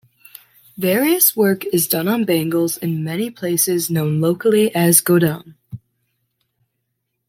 [0.79, 5.53] Various work is done on bangles in many places known locally as "godam".